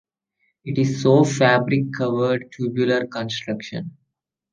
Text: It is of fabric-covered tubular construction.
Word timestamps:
It 0.65 0.79
is 0.79 1.05
of 1.05 1.31
fabric-covered 1.31 2.51
tubular 2.53 3.05
construction. 3.05 3.97